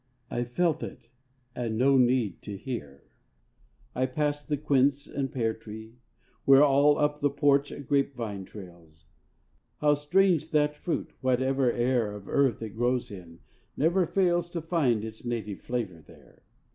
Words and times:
I 0.31 0.45
felt 0.45 0.81
it, 0.81 1.11
and 1.55 1.77
no 1.77 1.95
need 1.95 2.41
to 2.41 2.57
hear! 2.57 3.03
I 3.93 4.07
passed 4.07 4.47
the 4.49 4.57
quince 4.57 5.05
and 5.05 5.31
peartree; 5.31 5.97
where 6.43 6.63
All 6.63 6.97
up 6.97 7.21
the 7.21 7.29
porch 7.29 7.71
a 7.71 7.81
grape 7.81 8.15
vine 8.15 8.43
trails 8.45 9.05
How 9.77 9.93
strange 9.93 10.49
that 10.49 10.75
fruit, 10.75 11.13
whatever 11.21 11.71
air 11.71 12.15
Or 12.15 12.23
earth 12.25 12.63
it 12.63 12.71
grows 12.75 13.11
in, 13.11 13.41
never 13.77 14.07
fails 14.07 14.49
To 14.49 14.61
find 14.61 15.05
its 15.05 15.23
native 15.23 15.61
flavor 15.61 16.01
there! 16.01 16.41